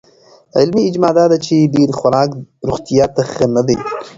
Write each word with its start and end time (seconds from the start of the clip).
علمي 0.57 0.81
اجماع 0.89 1.11
دا 1.17 1.25
ده 1.31 1.37
چې 1.45 1.55
ډېر 1.75 1.89
خوراک 1.99 2.29
روغتیا 2.67 3.05
ته 3.15 3.21
ښه 3.31 3.45
نه 3.55 3.61
دی. 3.67 3.77